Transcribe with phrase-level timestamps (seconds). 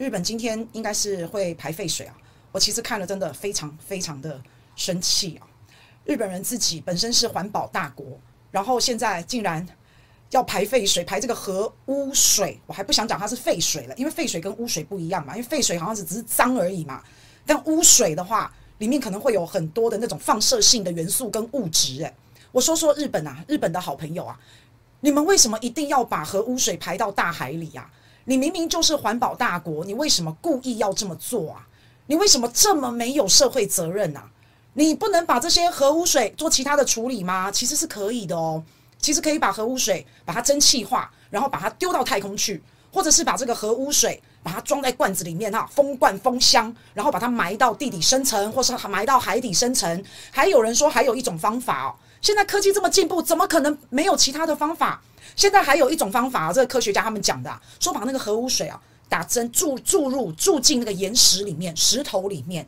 [0.00, 2.16] 日本今天应该是会排废水啊！
[2.52, 4.42] 我其实看了，真的非常非常的
[4.74, 5.46] 生气啊！
[6.06, 8.18] 日本人自己本身是环保大国，
[8.50, 9.68] 然后现在竟然
[10.30, 17.04] 要排废水，排这个核污水，我还不想讲它是废水了，因为废水跟污水不一样嘛，因为废水好像是只是脏而已嘛，
[17.44, 22.02] 但污水的话，里面可能会有很多的那种放射性的元素跟物质。
[22.02, 22.14] 诶，
[22.52, 24.40] 我说说日本啊，日本的好朋友啊，
[25.00, 27.90] 你们为什么一定要把核污水排到大海里呀？
[28.24, 31.66] 你明明就是环保大国，你为什么故意要这么做啊？
[32.06, 34.28] 你为什么这么没有社会责任啊？
[34.74, 37.50] 你不能把这些核污水做其他的处理吗？
[37.50, 38.62] 其实是可以的哦，
[38.98, 42.62] 其实可以把核污水把它蒸汽化，然后把它丢到太空去，
[42.92, 50.04] 或者是把这个核污水把它装在罐子里面哈，封罐封箱，然后把它埋到地底深层，或是埋到海底深层。
[50.30, 55.02] 还有人说还有一种方法哦，现在科技这么进步，怎么可能没有其他的方法？
[55.36, 62.66] 现在还有一种方法啊，这个科学家他们讲的，说把那个核污水啊打针注注入注进那个岩石里面、石头里面，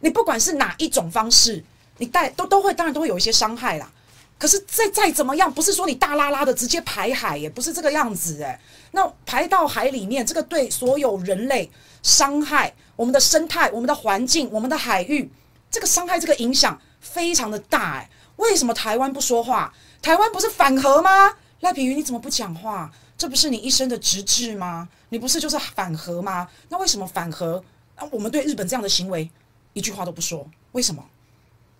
[0.00, 1.64] 你不管是哪一种方式，
[1.98, 3.90] 你带都都会，当然都会有一些伤害啦。
[4.38, 8.58] 可是再再怎么样，不是说你大拉拉的直接排海，也不是这个样子诶。
[8.90, 11.70] 那排到海里面，这个对所有人类
[12.02, 15.30] 伤害我们的生态、我们的环境、我们的海域，
[15.70, 18.08] 这个伤害、这个影响非常的大诶。
[18.42, 19.72] 为什么台湾不说话？
[20.02, 21.34] 台湾不是反核吗？
[21.60, 22.90] 赖品妤，你怎么不讲话？
[23.16, 24.88] 这不是你一生的职志吗？
[25.10, 26.48] 你不是就是反核吗？
[26.68, 27.62] 那为什么反核？
[27.94, 29.30] 啊，我们对日本这样的行为
[29.74, 31.04] 一句话都不说，为什么？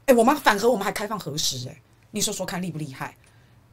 [0.07, 3.17] 诶，我们反核，我们还开放核食，诶，你说说看厉不厉害？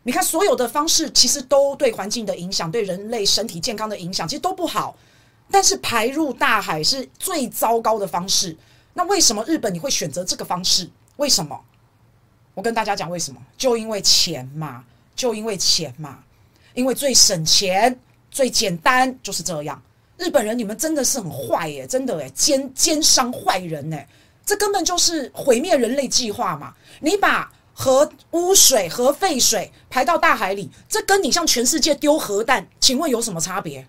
[0.04, 4.98] 你看所有的方式其实都对环境的影响，对人类身体健康的影响，其实都不好。
[5.52, 8.58] 但是排入大海是最糟糕的方式。
[8.94, 10.90] 那为什么日本你会选择这个方式？
[11.18, 11.60] 为什么？
[12.60, 13.42] 我跟大家讲为什么？
[13.58, 14.84] 就因为钱嘛。
[15.16, 16.20] 就因为钱嘛，
[16.74, 18.00] 因为最省钱、
[18.32, 19.82] 最简单就是这样。
[20.18, 24.08] 日本人，你们真的是很坏耶，真的诶，奸奸商坏人诶，
[24.46, 26.74] 这根本就是毁灭人类计划嘛！
[27.02, 33.86] 你把核污水、核废水排到大海里，这跟你向全世界丢核弹，请问有什么差别？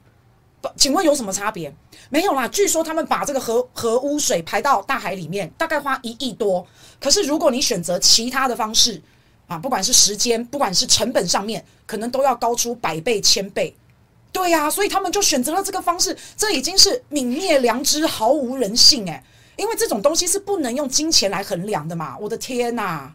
[0.76, 1.75] 请问有什么差别？
[2.10, 2.47] 没有啦。
[2.48, 6.66] 据说他们把这个核核污水排到大海里面，大概花一亿多。
[7.00, 9.00] 可是如果你选择其他的方式，
[9.47, 13.75] 啊，不管是时间，不管是成本上面，可能都要高出百倍、千倍。
[14.32, 19.22] 对呀，所以他们就选择了这个方式，这已经是泯灭良知、毫无人性诶，
[19.56, 22.16] 因为这种东西是不能用金钱来衡量的嘛。
[22.19, 23.12] 我的天呐，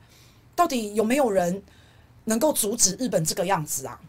[0.56, 1.64] 到底有没有人
[2.26, 4.00] 能够阻止日本这个样子啊？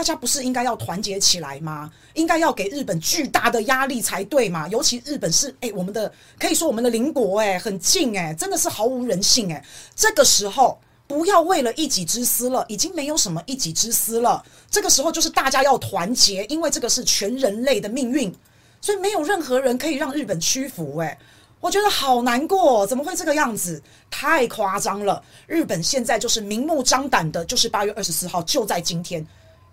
[0.00, 1.92] 大家不是应该要团结起来吗？
[2.14, 4.66] 应该要给日本巨大的压力才对嘛。
[4.68, 9.62] 尤其日本是诶，我们的可以说我们的邻国诶，很近诶，真的是毫无人性诶。
[9.94, 10.80] 这个时候。
[11.06, 14.42] 不要为了一己之私了，已经没有什么一己之私了。
[14.70, 18.32] 这个时候就是大家要团结，因为这个是全人类的命运，
[18.80, 20.96] 所以没有任何人可以让日本屈服。
[21.00, 21.18] 诶，
[21.58, 23.82] 我觉得好难过，怎么会这个样子？
[24.08, 25.20] 太夸张了！
[25.48, 29.26] 日本现在就是明目张胆的，就是八月二十四号，就在今天，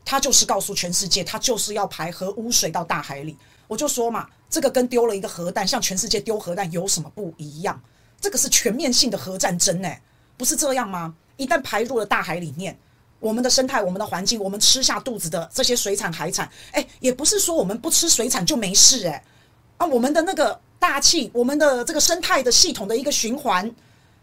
[0.09, 3.37] 他就是告诉全世界，他就是要排核污水到大海里。
[3.67, 7.77] 我就说嘛，这个跟丢了一个核弹，向全世界丢核弹有什么不一样？
[8.21, 10.01] 这个是全面性的核战争，诶，
[10.37, 11.13] 不是这样吗？
[11.35, 12.79] 一旦排入了大海里面，
[13.19, 19.21] 我们的生态、我们的环境、我们吃下肚子的这些水产海产，哎，也不是说我们不吃水产就没事，哎，
[19.75, 23.69] 啊，我们的那个大气、我们的这个生态的系统的一个循环，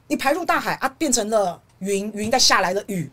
[0.09, 3.11] 你排入大海啊，变成了云，云再下来的雨，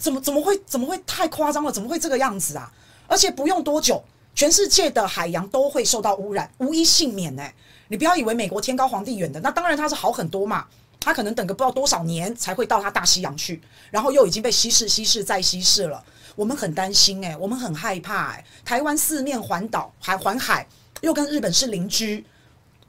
[0.00, 1.70] 怎么怎么会怎么会太夸张了？
[1.70, 2.72] 怎么会这个样子啊？
[3.06, 4.02] 而且不用多久，
[4.34, 7.54] 全世界的海洋都会受到污染，无一幸免，哎，
[7.88, 10.64] 你不要以为美国天高皇帝远的，那当然它是好很多嘛。
[11.02, 13.60] 他可能等个不知道多少年才会到他大西洋去，
[13.90, 16.02] 然后又已经被稀释、稀释再稀释了。
[16.36, 18.44] 我们很担心诶，我们很害怕诶。
[18.66, 20.66] 台湾四面环岛，还环海，
[21.00, 22.24] 又跟日本是邻居，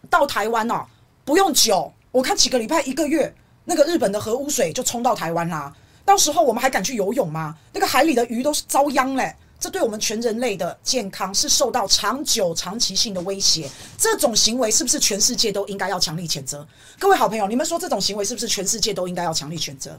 [0.10, 0.86] 到台湾哦，
[1.24, 3.34] 不用久，我看几个礼拜、一个月，
[3.64, 5.74] 那个日本的核污水就冲到台湾啦。
[6.12, 7.56] 到时候我们还敢去游泳吗？
[7.72, 9.34] 那个海里的鱼都是遭殃嘞。
[9.58, 13.70] 这对我们全人类的健康是受到长久、长期性的威胁。
[13.98, 16.68] 这种行为是不是全世界都应该要强力谴责？
[17.00, 19.98] 各位好朋友，你们说这种行为是不是全世界都应该要强力谴责？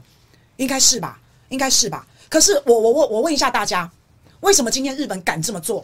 [0.57, 1.19] 应该是吧？
[1.49, 2.05] 应该是吧？
[2.29, 3.91] 可是我我我我问一下大家，
[4.41, 5.83] 为什么今天日本敢这么做？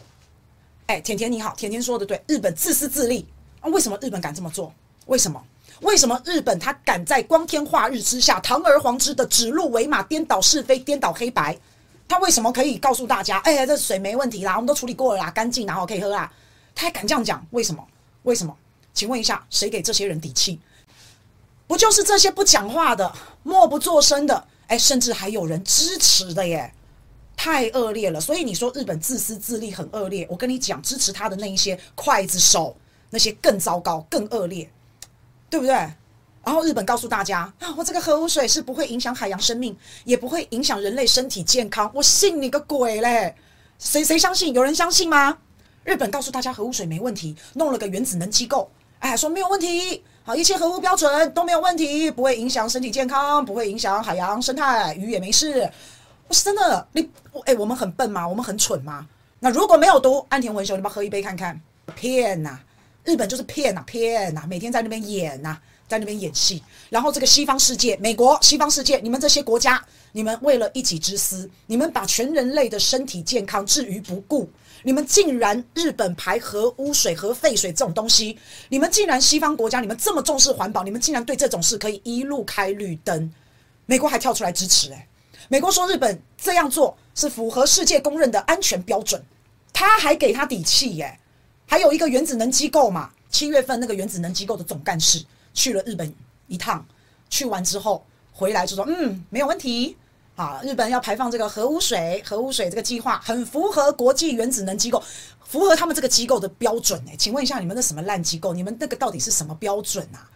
[0.86, 3.26] 哎，甜甜你好，甜甜说的对，日本自私自利
[3.62, 3.70] 啊。
[3.72, 4.72] 为什么日本敢这么做？
[5.08, 5.44] 为什么？
[5.82, 11.58] 为什么日本他敢在光天化日之下堂而皇之的指鹿为马、颠倒是非、颠倒黑白？
[12.08, 13.38] 他为什么可以告诉大家？
[13.40, 16.32] 哎呀，这水没问题啦，我们都处理过了啦，干净，然后可以喝啦。
[16.74, 17.46] 他还敢这样讲？
[17.52, 17.86] 为什么？
[18.24, 18.56] 为什么？
[18.94, 20.60] 请问一下，谁给这些人底气？
[21.68, 24.44] 不就是这些不讲话的、默不作声的？
[24.68, 26.74] 哎，甚至还有人支持的耶！
[27.38, 28.20] 太恶劣了。
[28.20, 32.76] 所以你说日本自私自利很恶劣，我跟你讲，支持他的那一些刽子手，
[33.12, 34.70] 那些更糟糕、更恶劣，
[35.50, 35.74] 对不对？
[36.44, 39.76] 然后日本告诉大家啊，我这个核污水是不会影响海洋生命，
[40.06, 41.92] 也不会影响人类身体健康。
[41.94, 43.36] 我信你个鬼嘞！
[43.78, 44.54] 谁谁相信？
[44.54, 45.38] 有人相信吗？
[45.84, 48.70] 日本告诉大家核污水没问题，弄了个原子能机构，
[49.00, 55.70] 哎，说没有问题，好，一切核污标准都没有问题，不会影响身体健康，不会影响海洋生态，鱼也没事。
[56.28, 58.28] 我是真的，你我哎，我们很笨吗？
[58.28, 59.06] 我们很蠢吗？
[59.40, 61.60] 那如果没有毒，岸田文雄，你帮喝一杯看看。
[61.96, 62.60] 骗呐、
[63.04, 66.62] 日本就是骗呐、啊，骗呐、啊，每天在那边演呐、啊，在那边演戏。
[66.90, 74.50] 然后这个西方世界，美国西方世界，你们这些国家，你们为了一己之私，你们把全人类的身体健康置于不顾。
[74.82, 78.38] 你们竟然日本排核污水、核废水这种东西，
[78.70, 83.30] 你们竟然西方国家，你们这么重视环保，你们竟然对这种事可以一路开绿灯，
[83.86, 85.08] 美国还跳出来支持诶、
[85.50, 89.22] 美国说日本这样做是符合世界公认的安全标准，
[89.74, 91.20] 他还给他底气耶、
[91.70, 95.24] 还有一个原子能机构嘛，七月份那个原子能机构的总干事
[95.54, 96.12] 去了日本
[96.48, 96.84] 一趟，
[97.30, 99.96] 去完之后回来就说嗯，没有问题。
[100.36, 105.04] 啊，日本要排放这个核污水，核污水这个计划很符合国际原子能机构，
[105.46, 108.54] 符合他们这个机构的标准诶，请问一下，你们那什么烂机构？
[108.54, 110.32] 你们那个到底是什么标准啊？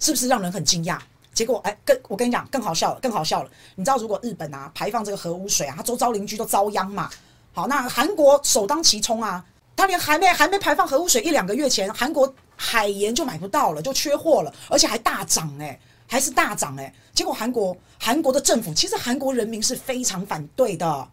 [0.00, 0.98] 是不是让人很惊讶？
[1.34, 3.50] 结果哎，更我跟你讲，更好笑了，更好笑了。
[3.76, 7.10] 你知道，如果日本啊排放这个核污水啊，他周遭邻居都遭殃嘛。
[7.52, 9.44] 好，那韩国首当其冲啊，
[9.76, 15.78] 他连还没还没排放核污水一两个月前，韩国海盐就买不到了，就缺货了，而且还大涨诶。
[16.04, 21.08] 还是大涨诶，结果韩国韩国的政府其实韩国人民是非常反对的，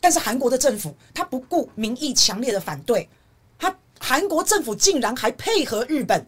[0.00, 3.08] 但是韩国的政府他不顾民意强烈的反对，
[3.58, 6.24] 他韩国政府竟然还配合日本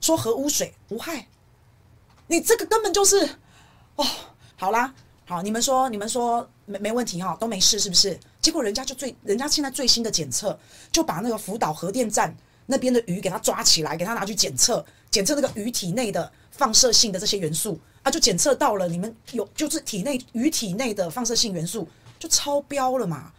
[0.00, 1.28] 说核污水无害，
[2.26, 3.24] 你这个根本就是
[3.94, 4.04] 哦，
[4.56, 4.92] 好啦，
[5.24, 8.18] 好，你们说你们说没没问题哈，都没事是不是？
[8.44, 10.58] 结果人家就最人家现在最新的检测
[10.92, 12.36] 就把那个福岛核电站
[12.66, 16.30] 那边的鱼给他抓起来，给他拿去检测，检测那个鱼体内的。
[16.56, 23.32] 放射性的这些元素啊，就检测到了，你们有就是体内鱼体内的放射性元素就超标了嘛，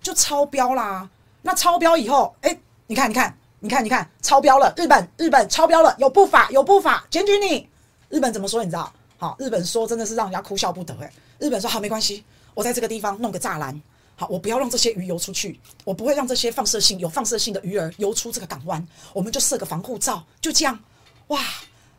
[0.00, 1.06] 就超标啦。
[1.42, 4.72] 那超标以后，哎，你看，你看，你看，你看，超标了。
[4.78, 7.68] 日本，日本超标了，有不法，有不法，检举你。
[8.08, 8.64] 日本怎么说？
[8.64, 8.90] 你知道？
[9.18, 10.96] 好，日本说真的是让人家哭笑不得。
[11.02, 12.24] 哎，日本说好，没关系，
[12.54, 13.78] 我在这个地方弄个栅栏，
[14.16, 20.78] 好，我不要让这些鱼游出去，我不会让这些放射性有放射性的鱼儿游出这个港湾，我们就设个防护罩，就这样，
[21.28, 21.40] 哇。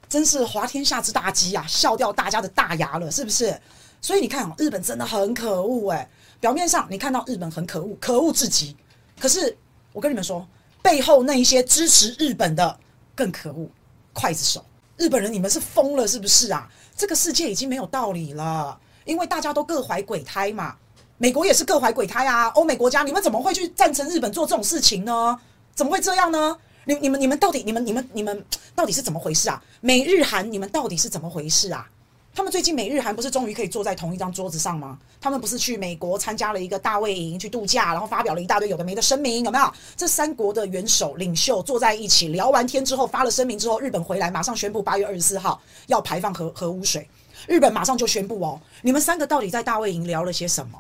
[0.08, 3.60] 真是滑天下之大稽啊，笑掉大家的大牙了，是不是？
[4.00, 6.08] 所以你看，日本真的很可恶诶。
[6.40, 8.78] 表面上你看到日本很可恶，可恶至极，
[9.20, 9.58] 可是
[9.92, 10.48] 我跟你们说，
[10.84, 12.80] 背后那一些支持日本的
[13.16, 13.68] 更可恶，
[14.14, 14.64] 刽子手。
[14.96, 16.70] 日本人，你们是疯了是不是啊？
[16.96, 20.78] 这个世界已经没有道理了，因为大家都各怀鬼胎嘛。
[21.18, 25.40] 美国也是各怀鬼胎啊，欧美国家，你们怎么会去赞成日本做这种事情呢？
[25.74, 26.58] 怎么会这样呢？
[26.84, 28.46] 你、你们、你们到底、你们、你们、你们
[28.76, 29.64] 到底是怎么回事啊？
[29.80, 31.90] 美日韩，你们到底是怎么回事啊？
[32.36, 35.00] 他们最近美日韩不是终于可以坐在同一张桌子上吗？
[35.22, 39.72] 他们不是去美国参加了一个大卫营去度假，然后发表了一大堆有的没的声明，有没有？
[39.96, 47.08] 这三国的元首领袖坐在一起聊完天之后，发了声明之后，日本回来马上宣布八月二十四号要排放核核污水，
[47.48, 50.78] 日本马上就宣布哦，你们三个到底在大卫营聊了些什么？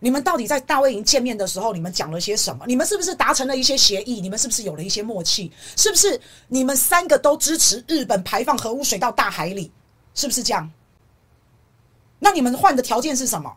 [0.00, 2.64] 你们到底在大卫营见面的时候，你们讲了些什么？
[2.66, 4.20] 你们是不是达成了一些协议？
[4.20, 5.52] 你们是不是有了一些默契？
[5.76, 6.18] 是不是
[6.48, 9.70] 你们三个都支持日本排放核污水到大海里？
[10.14, 10.68] 是不是这样？
[12.18, 13.54] 那你们换的条件是什么？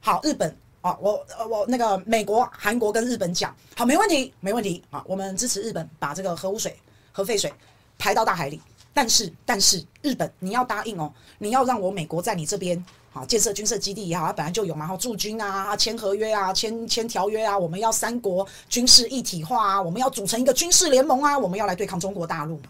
[0.00, 6.74] 好，日本啊，我我那个美国、韩国跟日本讲，好，没问题，没问题啊，我们支持日本把这个核污水、
[7.12, 7.52] 核废水
[7.98, 8.60] 排到大海里。
[8.94, 12.82] 但是，但是日本你要答应哦，你要让我美国在你这边。
[13.14, 22.64] 好，建设军事基地也好，它本来就有嘛，然后驻军啊，签合约啊，签签条约啊，我们要三国军事一体化啊，我们要组成一个军事联盟啊，我们要来对抗中国大陆嘛。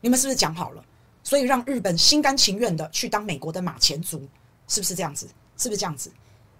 [0.00, 0.84] 你们是不是讲好了？
[1.22, 4.20] 所以让日本心甘情愿的去当美国的马前卒，
[4.66, 5.28] 是不是这样子？
[5.56, 6.10] 是不是这样子？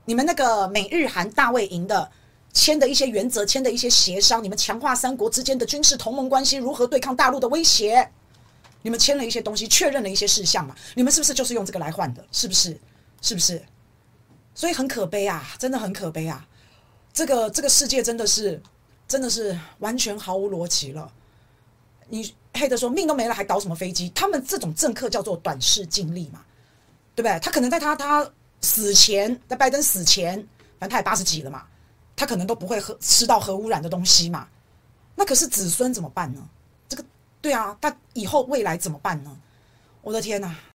[0.04, 2.08] 你们那个美日韩大卫营的
[2.52, 8.08] 签的一些原则，签的一些协商，你们强化三国之间的军事同盟关系，如何对抗大陆的威胁？
[8.82, 10.76] 你们签了一些东西，确认了一些事项嘛？
[10.94, 12.24] 你们是不是就是用这个来换的？
[12.30, 12.78] 是不是？
[13.26, 13.60] 是不是？
[14.54, 16.46] 所以很可悲啊，真的很可悲啊！
[17.12, 18.62] 这个这个世界真的是，
[19.08, 21.12] 真的是完全毫无逻辑了。
[22.08, 24.08] 你黑的说命都没了，还搞什么飞机？
[24.10, 26.44] 他们这种政客叫做短视近利嘛，
[27.16, 27.36] 对不对？
[27.40, 28.30] 他可能在他他
[28.60, 30.36] 死前，在拜登死前，
[30.78, 31.66] 反正他也八十几了嘛，
[32.14, 34.46] 他可能都不会喝吃到核污染的东西嘛。
[35.16, 36.48] 那可是子孙怎么办呢？
[36.88, 37.04] 这个
[37.42, 39.36] 对啊，他以后未来怎么办呢？
[40.00, 40.56] 我的天哪！